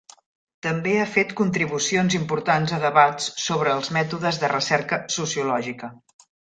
[0.67, 5.97] També ha fet contribucions importants a debats sobre els mètodes de recerca sociològica.